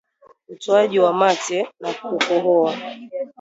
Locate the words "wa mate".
0.99-1.67